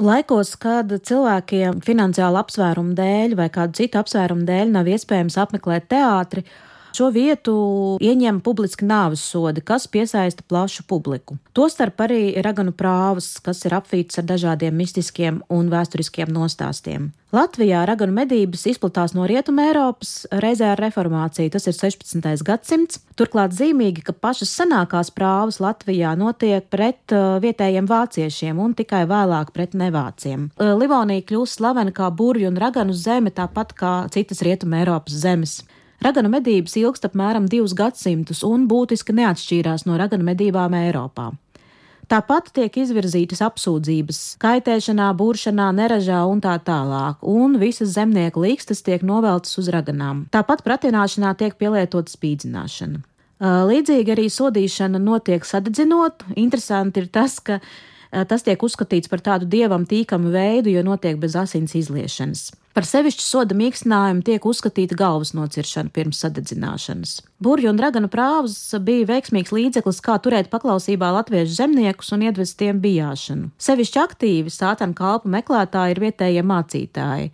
Laikos, 0.00 0.54
kad 0.56 0.88
cilvēkiem 1.04 1.82
finansiāla 1.84 2.40
apsvērumu 2.40 2.94
dēļ 2.96 3.34
vai 3.36 3.50
kādu 3.52 3.76
citu 3.82 3.98
apsvērumu 4.00 4.46
dēļ 4.48 4.70
nav 4.72 4.88
iespējams 4.88 5.36
apmeklēt 5.42 5.90
teātri, 5.92 6.46
Šo 6.90 7.06
vietu 7.14 7.54
ieņem 8.02 8.40
publiski 8.42 8.86
nāves 8.88 9.22
sodi, 9.22 9.62
kas 9.62 9.86
piesaista 9.90 10.42
plašu 10.48 10.82
publiku. 10.90 11.36
Tostarp 11.54 12.02
arī 12.02 12.34
raganu 12.42 12.74
prāvas, 12.74 13.36
kas 13.44 13.62
ir 13.68 13.76
apvīts 13.78 14.18
ar 14.18 14.26
dažādiem 14.26 14.74
mistiskiem 14.74 15.40
un 15.48 15.70
vēsturiskiem 15.70 16.32
nostāstiem. 16.34 17.10
Latvijā 17.30 17.84
raganu 17.86 18.10
medības 18.16 18.64
izplatās 18.66 19.14
no 19.14 19.22
Rietumē 19.30 19.68
Eiropas 19.70 20.26
reizē 20.42 20.72
ar 20.72 20.80
reformāciju, 20.82 21.52
tas 21.54 21.68
ir 21.70 21.76
16. 21.78 22.42
gadsimts. 22.46 22.98
Turklāt 23.14 23.54
zīmīgi, 23.54 24.02
ka 24.02 24.12
pašas 24.16 24.50
senākās 24.58 25.12
prāvas 25.14 25.60
Latvijā 25.62 26.16
notiek 26.18 26.66
pret 26.74 27.14
uh, 27.14 27.38
vietējiem 27.42 27.86
vāciešiem 27.86 28.58
un 28.58 28.74
tikai 28.74 29.04
vēlāk 29.10 29.54
pret 29.54 29.78
nevāciem. 29.78 30.48
Uh, 30.56 30.74
Livonija 30.80 31.22
kļūst 31.28 31.60
slavena 31.60 31.94
kā 31.94 32.10
burju 32.10 32.50
un 32.50 32.58
raganu 32.58 32.96
zeme, 32.98 33.30
tāpat 33.30 33.76
kā 33.78 33.92
citas 34.10 34.42
Rietumē 34.42 34.82
Eiropas 34.82 35.22
zemes. 35.22 35.60
Raganu 36.00 36.30
medības 36.32 36.78
ilgst 36.80 37.04
apmēram 37.04 37.44
divus 37.50 37.74
gadsimtus 37.76 38.40
un 38.46 38.64
būtiski 38.70 39.12
neatšķīrās 39.18 39.84
no 39.84 39.98
raganu 40.00 40.24
medībām 40.30 40.72
Eiropā. 40.78 41.26
Tāpat 42.10 42.48
tiek 42.56 42.74
izvirzītas 42.82 43.38
apsūdzības 43.46 44.18
kaitēšanā, 44.42 45.10
buršanā, 45.14 45.68
neražā 45.76 46.24
un 46.26 46.40
tā 46.42 46.56
tālāk, 46.66 47.20
un 47.22 47.54
visas 47.60 47.92
zemnieku 47.94 48.42
līkstas 48.42 48.82
tiek 48.82 49.04
noveltas 49.06 49.54
uz 49.60 49.68
raganām. 49.70 50.24
Tāpat 50.34 50.64
pratināšanā 50.66 51.36
tiek 51.38 51.54
pielietota 51.60 52.10
spīdzināšana. 52.10 53.04
Līdzīgi 53.70 54.12
arī 54.16 54.26
sodīšana 54.32 54.98
notiek 55.00 55.46
sadedzinot. 55.46 56.26
Interesanti 56.40 57.04
ir 57.04 57.12
tas, 57.14 57.38
ka 57.44 57.60
tas 58.10 58.42
tiek 58.42 58.58
uzskatīts 58.58 59.12
par 59.12 59.22
tādu 59.22 59.46
dievam 59.52 59.86
tīkamu 59.86 60.32
veidu, 60.34 60.72
jo 60.74 60.82
notiek 60.82 61.20
bez 61.20 61.38
asins 61.38 61.76
izliešanas. 61.78 62.50
Par 62.70 62.86
sevišķu 62.86 63.24
soda 63.24 63.54
mīkstinājumu 63.58 64.22
tiek 64.22 64.44
uzskatīta 64.46 64.94
galvas 64.94 65.32
nociršana 65.34 65.90
pirms 65.90 66.20
sadedzināšanas. 66.22 67.16
Burju 67.42 67.72
un 67.72 67.80
raganu 67.82 68.06
prāvas 68.12 68.54
bija 68.86 69.08
veiksmīgs 69.08 69.50
līdzeklis, 69.50 69.98
kā 70.06 70.20
turēt 70.22 70.52
paklausībā 70.52 71.08
latviešu 71.16 71.56
zemniekus 71.56 72.14
un 72.14 72.22
iedvest 72.28 72.60
tiem 72.62 72.78
bijāšanu. 72.84 73.50
Sevišķi 73.58 74.02
aktīvi 74.04 74.54
sātana 74.54 74.94
kalpu 74.94 75.32
meklētāji 75.34 75.96
ir 75.96 76.02
vietējie 76.04 76.46
mācītāji. 76.46 77.32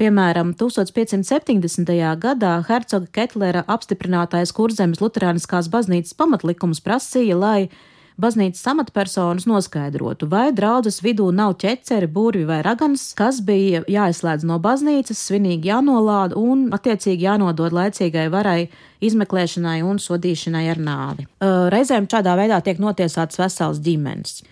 Piemēram, 0.00 0.54
1570. 0.56 1.92
gadā 2.24 2.56
Hercoga 2.64 3.12
Ketlera 3.12 3.66
apstiprinātais 3.68 4.56
Kurzemes 4.56 5.04
Lutāniskās 5.04 5.68
baznīcas 5.68 6.16
pamatlikums 6.16 6.80
prasīja, 6.80 7.36
lai 7.36 7.68
baznīcas 8.20 8.64
amatpersonas 8.72 9.46
noskaidrotu, 9.48 10.28
vai 10.30 10.50
draudzes 10.52 11.00
vidū 11.04 11.30
nav 11.34 11.56
ķeceri, 11.62 12.08
burvi 12.10 12.44
vai 12.48 12.60
raganas, 12.64 13.10
kas 13.18 13.40
bija 13.44 13.82
jāizslēdz 13.88 14.46
no 14.48 14.58
baznīcas, 14.62 15.20
svinīgi 15.28 15.70
jānolāda 15.72 16.38
un 16.38 16.68
attiecīgi 16.74 17.28
jānodod 17.28 17.74
laicīgai 17.76 18.28
varai 18.32 18.68
izmeklēšanai 19.02 19.80
un 19.86 20.00
sodīšanai 20.02 20.64
ar 20.72 20.80
nāvi. 20.82 21.28
Reizēm 21.72 22.08
šādā 22.10 22.36
veidā 22.38 22.62
tiek 22.64 22.82
notiesāts 22.82 23.40
vesels 23.40 23.82
ģimenes. 23.82 24.42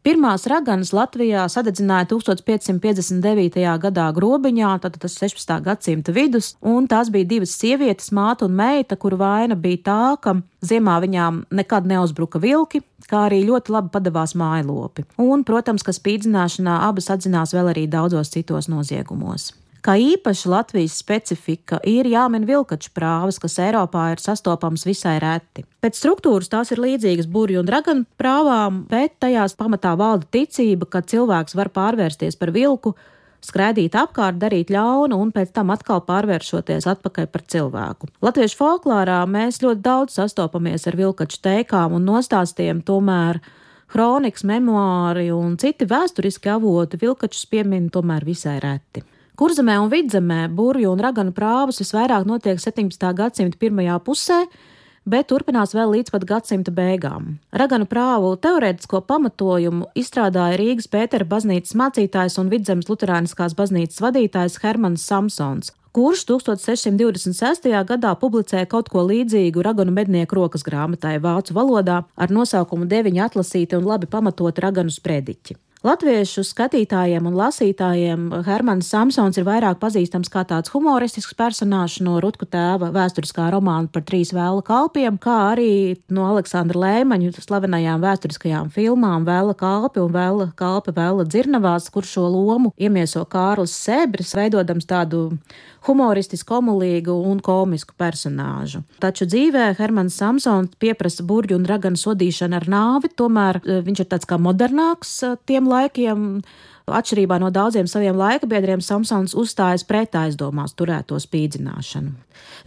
Pirmās 0.00 0.46
raganas 0.48 0.94
Latvijā 0.96 1.42
sadedzināja 1.52 2.06
1559. 2.08 3.64
gadā 3.82 4.06
grobiņā, 4.16 4.70
tad 4.80 4.96
tas 5.02 5.18
16. 5.20 5.58
gadsimta 5.66 6.14
vidus, 6.16 6.54
un 6.64 6.86
tās 6.88 7.10
bija 7.12 7.28
divas 7.28 7.52
sievietes, 7.60 8.08
māte 8.16 8.46
un 8.46 8.54
meita, 8.56 8.96
kuru 8.96 9.18
vaina 9.20 9.58
bija 9.60 9.82
tā, 9.90 9.98
ka 10.24 10.38
ziemā 10.64 10.96
viņām 11.04 11.42
nekad 11.52 11.84
neuzbruka 11.90 12.40
vilki, 12.40 12.80
kā 13.12 13.26
arī 13.28 13.42
ļoti 13.44 13.76
labi 13.76 13.92
padavās 13.92 14.32
mājlopi. 14.40 15.04
Un, 15.20 15.44
protams, 15.44 15.84
ka 15.84 15.92
spīdzināšanā 15.92 16.80
abas 16.88 17.12
atzinās 17.12 17.52
vēl 17.52 17.68
arī 17.74 17.84
daudzos 17.92 18.32
citos 18.32 18.72
noziegumos. 18.72 19.50
Kā 19.80 19.94
īpaša 19.96 20.50
Latvijas 20.52 20.98
specifika 21.00 21.78
ir 21.88 22.04
jāmin 22.10 22.44
vilkaču 22.44 22.90
prāvas, 22.92 23.38
kas 23.40 23.56
Eiropā 23.64 24.10
ir 24.12 24.20
sastopams 24.20 24.84
visai 24.84 25.14
reti. 25.22 25.64
Pēc 25.80 25.96
struktūras 25.96 26.50
tās 26.52 26.72
ir 26.74 26.82
līdzīgas 26.84 27.28
burju 27.32 27.62
un 27.62 27.68
draganu 27.68 28.04
prāvām, 28.20 28.82
bet 28.90 29.16
tajās 29.24 29.56
pamatā 29.56 29.94
valda 29.96 30.28
ticība, 30.36 30.84
ka 30.84 31.00
cilvēks 31.00 31.56
var 31.56 31.70
pārvērsties 31.72 32.36
par 32.36 32.52
vilku, 32.52 32.92
skraidīt 33.40 33.96
apkārt, 33.96 34.36
darīt 34.42 34.68
ļaunu 34.68 35.16
un 35.16 35.30
pēc 35.32 35.54
tam 35.56 35.72
atkal 35.72 36.02
pārvēršoties 36.04 36.84
atpakaļ 36.92 37.30
par 37.32 37.46
cilvēku. 37.48 38.10
Latviešu 38.20 38.58
folklorā 38.58 39.22
mēs 39.24 39.62
ļoti 39.64 39.80
daudz 39.86 40.18
sastopamies 40.20 40.84
ar 40.90 40.98
vilkaču 41.00 41.40
teikām 41.46 41.96
un 41.96 42.04
nostāstiem, 42.04 42.84
tomēr 42.84 43.40
Kronikas, 43.90 44.44
memoāri 44.46 45.32
un 45.34 45.56
citi 45.58 45.88
vēsturiski 45.88 46.52
avoti 46.52 47.00
vilkačus 47.00 47.48
piemin 47.50 47.88
tomēr 47.90 48.28
visai 48.28 48.58
reti. 48.62 49.02
Kurzemē 49.40 49.78
un 49.80 49.88
vidzemē 49.88 50.50
burju 50.52 50.90
un 50.92 51.00
raganu 51.00 51.32
prāvas 51.32 51.78
visvairāk 51.80 52.26
notiek 52.28 52.58
17. 52.60 53.06
gadsimta 53.16 53.56
pirmajā 53.56 53.94
pusē, 54.04 54.36
bet 55.08 55.30
turpinās 55.30 55.72
vēl 55.72 55.94
līdz 55.94 56.12
pat 56.12 56.26
gadsimta 56.28 56.74
beigām. 56.76 57.38
Raganu 57.48 57.86
prāvu 57.88 58.34
teorētisko 58.44 59.00
pamatojumu 59.08 59.88
izstrādāja 59.96 60.58
Rīgas 60.60 60.90
Pētera 60.92 61.24
baznīcas 61.30 61.72
mācītājs 61.72 62.36
un 62.42 62.50
Vidzemes 62.52 62.92
Lutāniskās 62.92 63.56
baznīcas 63.56 64.04
vadītājs 64.04 64.58
Hermans 64.60 65.08
Samsons, 65.08 65.72
kurš 65.96 66.26
1626. 66.34 67.72
gadā 67.94 68.12
publicēja 68.20 68.68
kaut 68.68 68.92
ko 68.92 69.06
līdzīgu 69.08 69.64
raganu 69.64 69.96
mednieku 69.96 70.36
rokas 70.36 70.68
grāmatai 70.68 71.16
vācu 71.16 71.56
valodā 71.56 72.02
ar 72.12 72.28
nosaukumu 72.28 72.92
Deviņi 72.92 73.24
atlasīti 73.30 73.80
un 73.80 73.88
labi 73.88 74.12
pamatot 74.18 74.60
raganu 74.60 74.92
sprediķi. 74.92 75.56
Latviešu 75.80 76.42
skatītājiem 76.44 77.24
un 77.24 77.36
lasītājiem 77.40 78.24
Hermans 78.44 78.90
Samsons 78.92 79.38
ir 79.40 79.46
vairāk 79.46 79.78
pazīstams 79.80 80.28
kā 80.28 80.42
tāds 80.44 80.68
humoristisks 80.74 81.32
personāžs 81.38 82.02
no 82.04 82.18
Rutku 82.20 82.44
tēva 82.44 82.90
vēsturiskā 82.92 83.46
romāna 83.54 83.88
par 83.88 84.04
trīs 84.04 84.34
vēla 84.36 84.60
kalpiem, 84.66 85.16
kā 85.16 85.38
arī 85.54 85.70
no 86.12 86.26
Aleksandra 86.34 86.82
Lēmaņa 86.82 87.32
slavenajām 87.46 88.04
vēsturiskajām 88.04 88.68
filmām 88.74 89.24
Vēla 89.24 89.56
kalpi 89.56 90.04
un 90.04 90.12
Vēla 90.12 90.50
kalpe 90.60 90.92
Vēla 90.92 91.24
dzirnavās, 91.24 91.88
kur 91.88 92.04
šo 92.04 92.26
lomu 92.28 92.74
iemieso 92.76 93.24
Kārlis 93.24 93.72
Sebris, 93.72 94.36
veidodams 94.36 94.84
tādu 94.84 95.30
humoristisku, 95.88 96.58
omulīgu 96.60 97.14
un 97.30 97.40
komisku 97.40 97.94
personāžu. 97.96 98.82
Taču 99.00 99.24
dzīvē 99.28 99.70
Hermans 99.78 100.18
Samsons 100.20 100.76
pieprasa 100.82 101.24
burļu 101.24 101.56
un 101.56 101.66
raganu 101.68 101.96
sodīšanu 102.00 102.58
ar 102.58 102.68
nāvi, 102.68 103.12
tomēr 103.16 103.62
eh, 103.62 103.80
viņš 103.86 104.04
ir 104.04 104.10
tāds 104.12 104.28
kā 104.28 104.36
modernāks 104.36 105.14
eh, 105.24 105.38
tiem 105.48 105.69
laikiem. 105.70 106.26
Atšķirībā 106.90 107.38
no 107.38 107.52
daudziem 107.54 107.86
saviem 107.86 108.16
laika 108.18 108.48
biedriem, 108.50 108.80
Samsons 108.82 109.36
uzstājas 109.38 109.84
pret 109.86 110.16
aizdomās 110.18 110.74
turēto 110.74 111.18
spīdzināšanu. 111.22 112.16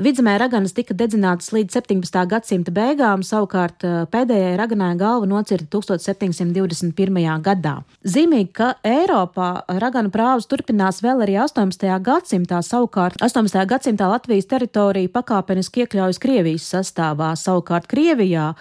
Vidzemē 0.03 0.35
raganas 0.41 0.73
tika 0.73 0.95
dedzinātas 0.97 1.51
līdz 1.53 1.75
17. 1.77 2.19
gadsimta 2.29 2.73
beigām, 2.73 3.23
savukārt 3.25 3.85
eh, 3.85 3.95
pēdējai 4.13 4.53
raganai 4.57 4.93
galva 4.97 5.27
nocirta 5.29 5.67
1721. 5.75 7.19
gadā. 7.45 7.75
Zīmīgi, 8.05 8.51
ka 8.57 8.69
Eiropā 8.87 9.49
raganu 9.81 10.13
prāvas 10.13 10.47
turpinās 10.49 11.03
vēl 11.05 11.25
arī 11.25 11.37
18. 11.43 11.89
gadsimtā, 12.05 12.61
savukārt 12.65 13.19
18. 13.21 13.65
gadsimtā 13.69 14.09
Latvijas 14.13 14.49
teritorija 14.49 15.11
pakāpeniski 15.13 15.85
iekļaujas 15.85 16.21
Krievijas 16.23 16.69
sastāvā, 16.73 17.33
savukārt 17.39 17.89
Krievijā 17.91 18.53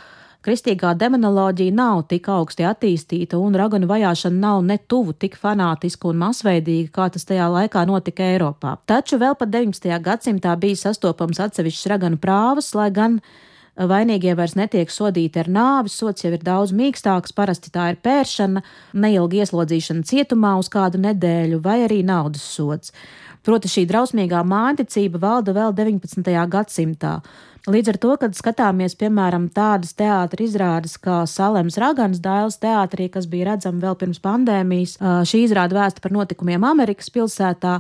Kristīgā 0.43 0.97
demonoloģija 0.99 1.71
nav 1.71 2.01
tik 2.11 2.27
augsti 2.35 2.65
attīstīta, 2.67 3.39
un 3.39 3.55
raganu 3.55 3.87
vajāšana 3.87 4.41
nav 4.43 4.65
ne 4.67 4.75
tuvu 4.91 5.15
tik 5.15 5.37
fanātiska 5.39 6.09
un 6.11 6.19
masveidīga, 6.19 6.89
kā 6.97 7.07
tas 7.15 7.29
tajā 7.29 7.47
laikā 7.47 7.85
notika 7.87 8.27
Eiropā. 8.27 8.73
Taču 8.91 9.21
vēl 9.23 9.37
pat 9.39 9.53
19. 9.55 9.87
gadsimtā 10.03 10.57
bija 10.59 10.81
sastopams 10.81 11.39
atsevišķs 11.47 11.87
raganu 11.95 12.19
prāvas, 12.19 12.73
lai 12.75 12.89
gan 12.91 13.21
vainīgie 13.79 14.35
vairs 14.35 14.57
netiek 14.59 14.91
sodīti 14.91 15.39
ar 15.45 15.47
nāvi, 15.47 15.95
sots 15.95 16.27
jau 16.27 16.35
ir 16.35 16.43
daudz 16.43 16.75
mīkstāks, 16.75 17.39
parasti 17.39 17.71
tā 17.71 17.93
ir 17.93 18.03
pēršana, 18.03 18.65
neilga 18.99 19.45
ieslodzīšana 19.45 20.03
cietumā 20.11 20.57
uz 20.59 20.73
kādu 20.75 20.99
nedēļu 21.07 21.63
vai 21.63 21.85
arī 21.87 22.03
naudas 22.03 22.43
sots. 22.43 22.91
Proti 23.43 23.71
šī 23.71 23.83
drausmīgā 23.91 24.45
mānticība 24.47 25.19
valda 25.23 25.55
vēl 25.57 25.73
19. 25.75 26.29
gadsimtā. 26.51 27.17
Līdz 27.71 27.93
ar 27.93 27.99
to, 28.03 28.15
kad 28.19 28.35
skatāmies, 28.35 28.97
piemēram, 28.99 29.45
tādas 29.55 29.95
teātris 29.99 30.51
izrādes 30.51 30.97
kā 30.99 31.21
Salēmas 31.31 31.79
Raganas 31.79 32.23
dēls 32.23 32.59
teātrī, 32.63 33.07
kas 33.11 33.29
bija 33.31 33.53
redzama 33.53 33.85
vēl 33.85 33.99
pirms 34.01 34.23
pandēmijas, 34.23 34.97
šī 35.31 35.45
izrāda 35.47 35.79
vēsta 35.79 36.03
par 36.03 36.15
notikumiem 36.15 36.67
Amerikas 36.67 37.11
pilsētā, 37.15 37.79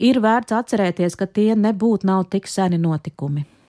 ir 0.00 0.20
vērts 0.24 0.56
atcerēties, 0.56 1.20
ka 1.20 1.28
tie 1.28 1.52
nebūtu 1.52 2.08
nav 2.08 2.28
tik 2.32 2.48
seni 2.48 2.80
notikumi. 2.80 3.44